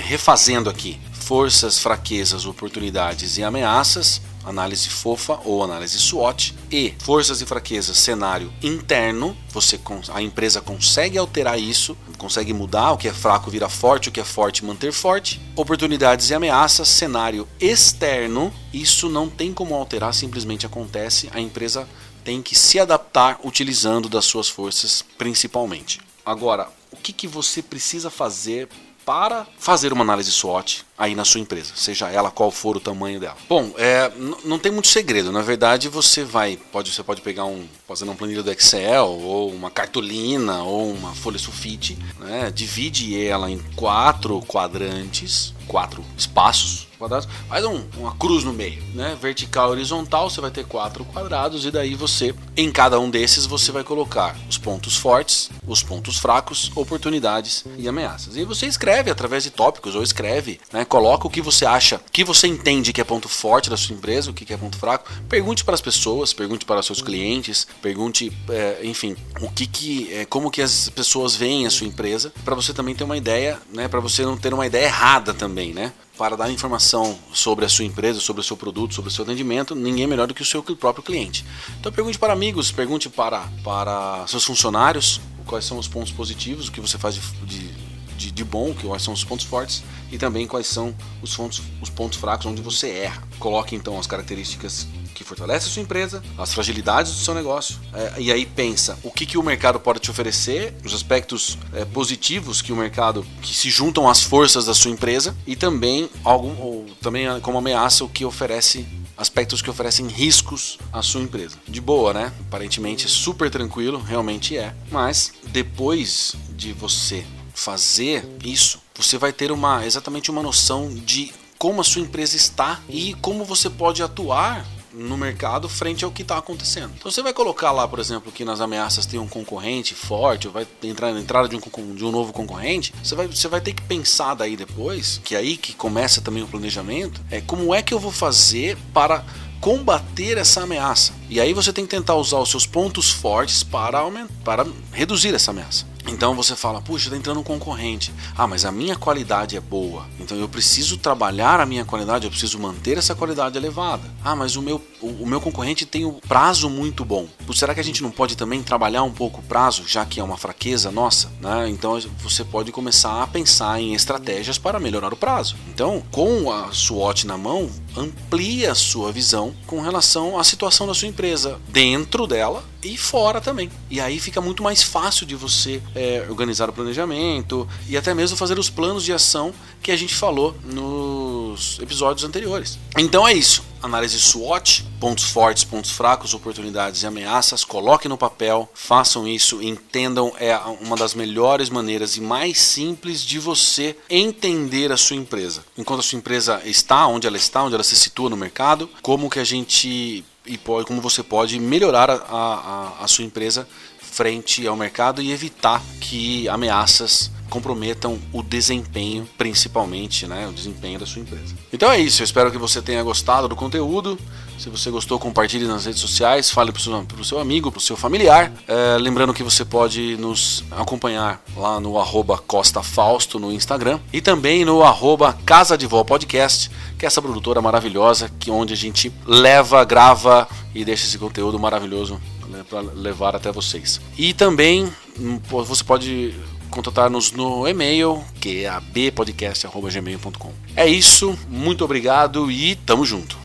refazendo 0.09 0.71
aqui: 0.71 0.99
forças, 1.23 1.79
fraquezas, 1.79 2.45
oportunidades 2.45 3.38
e 3.38 3.43
ameaças. 3.43 4.21
Análise 4.45 4.88
fofa 4.88 5.38
ou 5.45 5.62
análise 5.62 5.97
SWOT 6.00 6.52
e 6.69 6.93
forças 6.99 7.41
e 7.41 7.47
fraquezas, 7.47 7.97
cenário 7.97 8.52
interno. 8.61 9.37
Você 9.50 9.79
a 10.12 10.21
empresa 10.21 10.61
consegue 10.61 11.17
alterar 11.17 11.61
isso, 11.61 11.97
consegue 12.19 12.52
mudar 12.52 12.91
o 12.91 12.99
que 12.99 13.07
é 13.07 13.12
fraco 13.12 13.52
vira 13.52 13.69
forte, 13.69 14.09
o 14.09 14.12
que 14.12 14.19
é 14.19 14.25
forte 14.25 14.64
manter 14.64 14.93
forte. 14.93 15.41
Oportunidades 15.55 16.31
e 16.31 16.35
ameaças, 16.35 16.88
cenário 16.88 17.47
externo. 17.61 18.52
Isso 18.73 19.09
não 19.09 19.29
tem 19.29 19.52
como 19.52 19.76
alterar, 19.76 20.12
simplesmente 20.12 20.67
acontece. 20.67 21.31
A 21.33 21.41
empresa 21.41 21.88
tem 22.25 22.43
que 22.43 22.57
se 22.57 22.81
adaptar 22.81 23.38
utilizando 23.45 24.09
das 24.09 24.25
suas 24.25 24.49
forças 24.49 25.05
principalmente. 25.17 26.00
Agora, 26.26 26.69
o 26.91 26.97
que, 26.97 27.12
que 27.12 27.29
você 27.29 27.62
precisa 27.62 28.11
fazer 28.11 28.69
para 29.05 29.47
fazer 29.59 29.93
uma 29.93 30.02
análise 30.02 30.31
SWOT 30.31 30.85
aí 31.02 31.16
na 31.16 31.25
sua 31.25 31.40
empresa, 31.40 31.73
seja 31.75 32.09
ela 32.11 32.30
qual 32.30 32.52
for 32.52 32.76
o 32.76 32.80
tamanho 32.80 33.18
dela. 33.18 33.37
Bom, 33.49 33.75
é, 33.76 34.12
não 34.44 34.56
tem 34.56 34.71
muito 34.71 34.87
segredo. 34.87 35.32
Na 35.32 35.42
verdade, 35.42 35.88
você 35.88 36.23
vai, 36.23 36.56
pode, 36.71 36.92
você 36.92 37.02
pode 37.02 37.21
pegar 37.21 37.44
um, 37.44 37.66
fazer 37.88 38.04
uma 38.04 38.14
planilha 38.14 38.40
do 38.40 38.52
Excel 38.52 39.09
ou 39.09 39.50
uma 39.50 39.68
cartolina 39.68 40.62
ou 40.62 40.92
uma 40.92 41.12
folha 41.12 41.40
sulfite, 41.40 41.99
né? 42.21 42.52
divide 42.54 43.21
ela 43.21 43.50
em 43.50 43.59
quatro 43.75 44.40
quadrantes, 44.42 45.52
quatro 45.66 46.04
espaços 46.16 46.87
quadrados, 47.02 47.28
faz 47.49 47.64
um, 47.64 47.82
uma 47.97 48.14
cruz 48.14 48.44
no 48.44 48.52
meio, 48.52 48.82
né? 48.94 49.16
Vertical 49.21 49.71
horizontal, 49.71 50.30
você 50.30 50.40
vai 50.40 50.50
ter 50.50 50.64
quatro 50.64 51.04
quadrados 51.04 51.64
e 51.66 51.71
daí 51.71 51.94
você, 51.94 52.35
em 52.56 52.71
cada 52.71 53.00
um 53.00 53.11
desses, 53.11 53.44
você 53.44 53.73
vai 53.73 53.82
colocar 53.82 54.37
os 54.49 54.56
pontos 54.56 54.97
fortes, 54.97 55.50
os 55.66 55.82
pontos 55.82 56.18
fracos, 56.18 56.71
oportunidades 56.76 57.64
e 57.76 57.88
ameaças. 57.88 58.37
E 58.37 58.44
você 58.44 58.66
escreve 58.66 59.11
através 59.11 59.42
de 59.42 59.50
tópicos 59.50 59.97
ou 59.97 60.02
escreve, 60.02 60.61
né? 60.73 60.85
Coloca 60.93 61.27
o 61.27 61.31
que 61.31 61.41
você 61.41 61.65
acha, 61.65 61.97
o 61.97 62.13
que 62.13 62.23
você 62.23 62.47
entende 62.47 62.93
que 62.93 63.01
é 63.01 63.05
ponto 63.05 63.27
forte 63.27 63.71
da 63.71 63.79
sua 63.79 63.95
empresa, 63.97 64.31
o 64.31 64.35
que 64.35 64.53
é 64.53 64.59
ponto 64.59 64.77
fraco. 64.77 65.11
Pergunte 65.27 65.65
para 65.65 65.73
as 65.73 65.81
pessoas, 65.81 66.35
pergunte 66.35 66.67
para 66.67 66.81
os 66.81 66.85
seus 66.85 67.01
clientes, 67.01 67.67
pergunte, 67.81 68.31
é, 68.51 68.81
enfim, 68.83 69.17
o 69.41 69.51
que 69.51 69.67
que, 69.67 70.13
é, 70.13 70.27
como 70.27 70.51
que 70.51 70.61
as 70.61 70.91
pessoas 70.91 71.35
veem 71.35 71.65
a 71.65 71.71
sua 71.71 71.87
empresa, 71.87 72.31
para 72.45 72.55
você 72.55 72.75
também 72.75 72.95
ter 72.95 73.05
uma 73.05 73.17
ideia, 73.17 73.59
né? 73.73 73.89
Para 73.89 74.01
você 74.01 74.23
não 74.23 74.37
ter 74.37 74.53
uma 74.53 74.67
ideia 74.67 74.85
errada 74.85 75.33
também, 75.33 75.73
né? 75.73 75.95
para 76.19 76.37
dar 76.37 76.51
informação 76.51 77.19
sobre 77.33 77.65
a 77.65 77.71
sua 77.71 77.87
empresa, 77.87 78.21
sobre 78.21 78.41
o 78.41 78.45
seu 78.45 78.55
produto, 78.55 78.95
sobre 78.95 79.09
o 79.09 79.13
seu 79.13 79.25
atendimento, 79.25 79.75
ninguém 79.75 80.07
melhor 80.07 80.29
do 80.29 80.35
que 80.35 80.43
o 80.43 80.45
seu 80.45 80.63
próprio 80.63 81.03
cliente. 81.03 81.43
Então 81.81 81.91
pergunte 81.91 82.19
para 82.19 82.35
amigos, 82.35 82.71
pergunte 82.71 83.09
para, 83.09 83.49
para 83.65 84.27
seus 84.29 84.45
funcionários 84.45 85.23
quais 85.47 85.65
são 85.65 85.79
os 85.79 85.89
pontos 85.89 86.13
positivos, 86.13 86.69
o 86.69 86.73
que 86.73 86.83
você 86.83 86.99
faz 86.99 87.15
de, 87.15 87.21
de, 87.47 87.92
de, 88.16 88.31
de 88.31 88.45
bom, 88.45 88.75
quais 88.75 89.02
são 89.02 89.14
os 89.14 89.25
pontos 89.25 89.47
fortes 89.47 89.83
e 90.11 90.19
também 90.19 90.47
quais 90.47 90.66
são 90.66 90.95
os 91.23 91.35
pontos, 91.35 91.62
os 91.81 91.90
pontos 91.90 92.19
fracos 92.19 92.47
onde 92.47 92.61
você 92.61 92.90
erra. 92.90 93.23
Coloque 93.38 93.75
então 93.75 93.99
as 93.99 94.07
características 94.07 94.87
que 95.14 95.25
fortalece 95.25 95.66
a 95.66 95.71
sua 95.71 95.83
empresa, 95.83 96.23
as 96.37 96.52
fragilidades 96.52 97.12
do 97.12 97.19
seu 97.19 97.35
negócio, 97.35 97.78
é, 97.92 98.14
e 98.21 98.33
aí 98.33 98.47
pensa 98.47 98.99
o 99.02 99.11
que, 99.11 99.26
que 99.26 99.38
o 99.38 99.42
mercado 99.42 99.78
pode 99.78 100.00
te 100.00 100.11
oferecer, 100.11 100.75
os 100.85 100.95
aspectos 100.95 101.59
é, 101.73 101.85
positivos 101.85 102.62
que 102.62 102.73
o 102.73 102.76
mercado 102.76 103.25
que 103.40 103.54
se 103.54 103.71
juntam 103.71 104.09
às 104.09 104.23
forças 104.23 104.64
da 104.64 104.75
sua 104.75 104.90
empresa 104.90 105.37
e 105.47 105.54
também 105.54 106.09
algum 106.25 106.61
ou 106.61 106.87
também 107.00 107.26
como 107.40 107.59
ameaça 107.59 108.04
o 108.04 108.09
que 108.09 108.25
oferece 108.25 108.87
aspectos 109.16 109.62
que 109.62 109.71
oferecem 109.71 110.09
riscos 110.09 110.78
à 110.92 111.02
sua 111.02 111.21
empresa. 111.21 111.57
De 111.69 111.81
boa, 111.81 112.12
né? 112.12 112.33
Aparentemente 112.49 113.07
é 113.07 113.09
super 113.09 113.50
tranquilo, 113.50 114.00
realmente 114.00 114.57
é. 114.57 114.75
Mas 114.90 115.33
depois 115.49 116.35
de 116.50 116.73
você 116.73 117.25
fazer 117.54 118.28
isso, 118.44 118.80
você 118.94 119.18
vai 119.18 119.32
ter 119.32 119.52
uma 119.52 119.85
exatamente 119.87 120.30
uma 120.30 120.42
noção 120.42 120.92
de 120.94 121.32
como 121.59 121.80
a 121.80 121.85
sua 121.85 122.02
empresa 122.02 122.37
está 122.37 122.80
e 122.88 123.14
como 123.14 123.44
você 123.44 123.71
pode 123.71 124.02
atuar 124.02 124.66
no 124.92 125.16
mercado 125.16 125.68
frente 125.68 126.04
ao 126.04 126.11
que 126.11 126.23
está 126.23 126.37
acontecendo. 126.37 126.92
Então 126.99 127.11
você 127.11 127.23
vai 127.23 127.32
colocar 127.32 127.73
lá, 127.73 127.87
por 127.88 127.99
exemplo, 127.99 128.30
que 128.30 128.44
nas 128.44 128.61
ameaças 128.61 129.06
tem 129.06 129.18
um 129.18 129.26
concorrente 129.26 129.94
forte, 129.94 130.49
vai 130.49 130.66
entrar 130.82 131.12
na 131.12 131.21
entrada 131.21 131.49
de 131.49 131.56
um, 131.56 131.94
de 131.94 132.04
um 132.04 132.11
novo 132.11 132.32
concorrente, 132.32 132.92
você 133.02 133.14
vai, 133.14 133.26
você 133.26 133.49
vai 133.49 133.61
ter 133.61 133.73
que 133.73 133.82
pensar 133.82 134.35
daí 134.35 134.56
depois, 134.56 135.21
que 135.25 135.35
é 135.35 135.38
aí 135.38 135.56
que 135.56 135.73
começa 135.73 136.21
também 136.21 136.42
o 136.42 136.49
planejamento, 136.49 137.21
é 137.30 137.40
como 137.40 137.75
é 137.75 137.82
que 137.82 137.94
eu 137.94 137.99
vou 137.99 138.12
fazer 138.12 138.76
para 138.92 139.25
combater 139.61 140.37
essa 140.38 140.62
ameaça. 140.64 141.12
E 141.30 141.40
aí 141.40 141.54
você 141.54 141.73
tem 141.73 141.85
que 141.87 141.97
tentar 141.97 142.16
usar 142.16 142.38
os 142.38 142.50
seus 142.50 142.66
pontos 142.66 143.11
fortes 143.11 143.62
para, 143.62 144.00
aumentar, 144.00 144.35
para 144.44 144.66
reduzir 144.92 145.32
essa 145.35 145.52
ameaça. 145.52 145.87
Então 146.06 146.35
você 146.35 146.56
fala, 146.56 146.80
puxa, 146.80 147.06
está 147.06 147.16
entrando 147.16 147.40
um 147.40 147.44
concorrente. 147.44 148.12
Ah, 148.37 148.47
mas 148.47 148.64
a 148.64 148.73
minha 148.73 148.97
qualidade 148.97 149.56
é 149.56 149.61
boa. 149.61 150.06
Então 150.18 150.37
eu 150.37 150.49
preciso 150.49 150.97
trabalhar 150.97 151.61
a 151.61 151.66
minha 151.66 151.85
qualidade, 151.85 152.25
eu 152.25 152.30
preciso 152.30 152.59
manter 152.59 152.99
essa 152.99 153.14
qualidade 153.14 153.56
elevada. 153.56 154.02
Ah, 154.25 154.35
mas 154.35 154.56
o 154.56 154.62
meu, 154.62 154.80
o, 155.00 155.06
o 155.06 155.26
meu 155.26 155.40
concorrente 155.40 155.87
tem 155.87 156.04
um 156.04 156.14
prazo 156.14 156.68
muito 156.68 157.04
bom. 157.04 157.28
Será 157.54 157.75
que 157.75 157.80
a 157.80 157.85
gente 157.85 158.02
não 158.02 158.11
pode 158.11 158.37
também 158.37 158.62
trabalhar 158.62 159.02
um 159.02 159.12
pouco 159.12 159.40
o 159.40 159.44
prazo, 159.44 159.85
já 159.87 160.04
que 160.04 160.18
é 160.18 160.25
uma 160.25 160.37
fraqueza 160.37 160.90
nossa? 160.90 161.30
Né? 161.40 161.68
Então 161.68 161.99
você 162.18 162.44
pode 162.44 162.73
começar 162.73 163.23
a 163.23 163.26
pensar 163.26 163.80
em 163.80 163.94
estratégias 163.94 164.59
para 164.59 164.80
melhorar 164.80 165.12
o 165.12 165.16
prazo. 165.16 165.56
Então, 165.68 166.02
com 166.11 166.50
a 166.50 166.73
SWOT 166.73 167.26
na 167.26 167.37
mão, 167.37 167.71
amplie 167.97 168.66
a 168.66 168.75
sua 168.75 169.12
visão 169.12 169.54
com 169.66 169.80
relação 169.80 170.38
à 170.38 170.44
situação 170.44 170.87
da 170.87 170.94
sua 170.94 171.09
empresa, 171.09 171.61
dentro 171.68 172.26
dela 172.26 172.72
e 172.85 172.97
fora 172.97 173.41
também. 173.41 173.71
E 173.91 174.01
aí 174.01 174.19
fica 174.19 174.41
muito 174.41 174.62
mais 174.62 174.83
fácil 174.83 175.27
de 175.27 175.35
você 175.35 175.83
é, 175.95 176.27
organizar 176.29 176.69
o 176.69 176.73
planejamento 176.73 177.69
e 177.89 177.97
até 177.97 178.15
mesmo 178.15 178.37
fazer 178.37 178.59
os 178.59 178.71
planos 178.71 179.05
de 179.05 179.12
ação 179.12 179.53
que 179.83 179.91
a 179.91 179.97
gente 179.97 180.15
falou 180.15 180.55
nos 180.65 181.79
episódios 181.81 182.25
anteriores. 182.25 182.79
Então 182.97 183.27
é 183.27 183.33
isso. 183.33 183.65
Análise 183.83 184.17
SWOT, 184.21 184.85
pontos 185.01 185.25
fortes, 185.25 185.65
pontos 185.65 185.91
fracos, 185.91 186.35
oportunidades 186.35 187.03
e 187.03 187.07
ameaças. 187.07 187.65
Coloquem 187.65 188.09
no 188.09 188.17
papel, 188.17 188.71
façam 188.73 189.27
isso, 189.27 189.61
entendam. 189.61 190.33
É 190.39 190.57
uma 190.81 190.97
das 190.97 191.15
melhores 191.15 191.69
maneiras 191.69 192.17
e 192.17 192.21
mais 192.21 192.61
simples 192.61 193.25
de 193.25 193.41
você 193.41 193.97
entender 194.09 194.93
a 194.93 194.97
sua 194.97 195.17
empresa. 195.17 195.65
Enquanto 195.77 195.99
a 195.99 196.03
sua 196.05 196.17
empresa 196.17 196.62
está, 196.65 197.09
onde 197.09 197.27
ela 197.27 197.37
está, 197.37 197.65
onde 197.65 197.75
ela 197.75 197.83
se 197.83 197.97
situa 197.97 198.31
no 198.31 198.37
mercado, 198.37 198.89
como 199.03 199.29
que 199.29 199.41
a 199.41 199.45
gente 199.45 200.25
e 200.47 200.59
pode, 200.59 200.87
como 200.87 201.01
você 201.01 201.23
pode 201.23 201.59
melhorar 201.59 202.11
a, 202.11 202.17
a, 202.29 203.05
a 203.05 203.09
sua 203.09 203.25
empresa 203.25 203.67
frente 204.01 204.67
ao 204.67 204.77
mercado 204.77 205.23
e 205.23 205.33
evitar 205.33 205.83
que 206.01 206.47
ameaças 206.49 207.31
comprometam 207.49 208.19
o 208.33 208.43
desempenho, 208.43 209.29
principalmente, 209.37 210.27
né, 210.27 210.49
o 210.49 210.53
desempenho 210.53 210.99
da 210.99 211.05
sua 211.05 211.21
empresa. 211.21 211.55
Então 211.71 211.93
é 211.93 211.99
isso, 211.99 212.23
eu 212.23 212.25
espero 212.25 212.51
que 212.51 212.57
você 212.57 212.81
tenha 212.81 213.03
gostado 213.03 213.47
do 213.47 213.55
conteúdo. 213.55 214.19
Se 214.59 214.71
você 214.71 214.91
gostou, 214.91 215.19
compartilhe 215.19 215.67
nas 215.67 215.85
redes 215.85 216.01
sociais, 216.01 216.51
fale 216.51 216.73
para 216.73 216.81
o 216.81 216.83
seu, 216.83 217.25
seu, 217.25 217.39
amigo, 217.39 217.71
para 217.71 217.79
o 217.79 217.83
seu 217.83 217.97
familiar. 217.97 218.51
É, 218.67 218.97
lembrando 218.99 219.35
que 219.35 219.43
você 219.43 219.67
pode 219.67 220.17
nos 220.17 220.65
acompanhar 220.71 221.43
lá 221.55 221.79
no 221.79 221.99
arroba 221.99 222.39
Costa 222.39 222.83
Fausto 222.83 223.39
no 223.39 223.53
Instagram 223.53 223.99
e 224.13 224.23
também 224.23 224.65
no 224.65 224.83
arroba 224.83 225.37
Casa 225.45 225.77
de 225.77 225.87
Vó 225.87 226.05
Podcast 226.05 226.71
que 227.02 227.06
é 227.06 227.09
essa 227.09 227.21
produtora 227.21 227.61
maravilhosa 227.61 228.30
que 228.38 228.49
onde 228.49 228.75
a 228.75 228.76
gente 228.76 229.12
leva, 229.26 229.82
grava 229.82 230.47
e 230.73 230.85
deixa 230.85 231.04
esse 231.04 231.18
conteúdo 231.18 231.59
maravilhoso 231.59 232.21
né, 232.47 232.62
para 232.71 232.80
levar 232.80 233.35
até 233.35 233.50
vocês. 233.50 234.00
E 234.16 234.32
também 234.32 234.88
hum, 235.18 235.40
você 235.49 235.82
pode 235.82 236.32
contatar-nos 236.71 237.32
no 237.32 237.66
e-mail, 237.66 238.23
que 238.40 238.62
é 238.62 238.68
abpodcast.gmail.com. 238.68 240.52
É 240.76 240.87
isso, 240.87 241.37
muito 241.49 241.85
obrigado 241.85 242.52
e 242.52 242.76
tamo 242.76 243.04
junto. 243.04 243.37